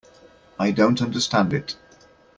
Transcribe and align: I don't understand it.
I 0.57 0.71
don't 0.71 0.99
understand 0.99 1.53
it. 1.53 1.75